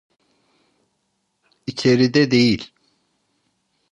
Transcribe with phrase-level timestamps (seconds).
[1.67, 2.73] İçeride değil.